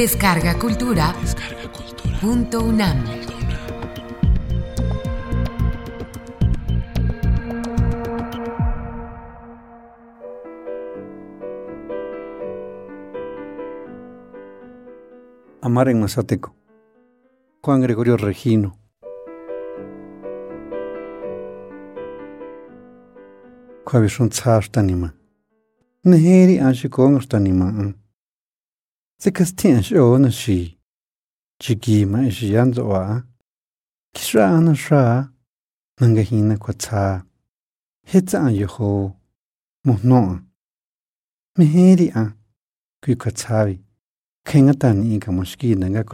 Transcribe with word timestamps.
Descarga 0.00 0.58
Cultura. 0.58 1.14
Punto 2.22 2.60
UNAM. 2.62 3.04
Amar 15.60 15.90
en 15.90 16.00
Mazateco. 16.00 16.54
Juan 17.60 17.82
Gregorio 17.82 18.16
Regino. 18.16 18.78
Juavishun 23.84 24.30
tsashtanima. 24.30 25.12
Neheri 26.04 26.58
anshikongshtanima. 29.20 29.22
Zikastian 29.22 29.82
shona 29.82 30.30
shi. 30.30 30.78
Chikima 31.60 32.26
ishiyanzo 32.26 32.88
wa. 32.88 33.22
Kisra 34.14 34.60
na 34.60 34.74
sha. 34.74 35.28
Nangahina 36.00 36.58
kwa 36.58 36.74
tsa. 36.74 37.24
Hetza 38.06 38.40
an 38.40 38.54
yoho. 38.54 39.16
Mohnoa. 39.84 40.42
Meheri 41.58 42.10
an. 42.14 42.32
Kui 43.04 43.16
kwa 43.16 43.32
tsavi. 43.32 43.80
Kengatan 44.44 45.12
ika 45.12 45.32
moshki 45.32 45.74
nanga. 45.74 46.04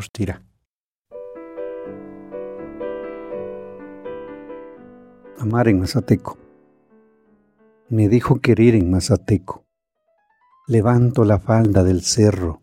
Amar 5.38 5.68
en 5.68 5.78
Mazateco. 5.78 6.38
Me 7.90 8.08
dijo 8.08 8.40
querer 8.40 8.74
en 8.74 8.90
Mazateco. 8.90 9.64
Levanto 10.68 11.24
la 11.24 11.38
falda 11.38 11.84
del 11.84 12.02
cerro, 12.02 12.60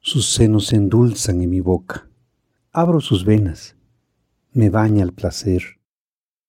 sus 0.00 0.26
senos 0.26 0.66
se 0.66 0.76
endulzan 0.76 1.42
en 1.42 1.50
mi 1.50 1.60
boca. 1.60 2.08
Abro 2.72 3.00
sus 3.00 3.24
venas, 3.24 3.76
me 4.52 4.70
baña 4.70 5.02
el 5.02 5.12
placer, 5.12 5.80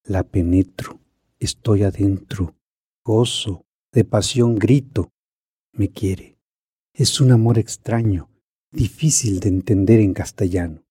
la 0.03 0.23
penetro, 0.23 0.99
estoy 1.39 1.83
adentro, 1.83 2.55
gozo, 3.03 3.65
de 3.91 4.05
pasión 4.05 4.55
grito, 4.55 5.11
me 5.71 5.89
quiere. 5.89 6.37
Es 6.93 7.21
un 7.21 7.31
amor 7.31 7.57
extraño, 7.57 8.29
difícil 8.71 9.39
de 9.39 9.49
entender 9.49 9.99
en 9.99 10.13
castellano. 10.13 10.83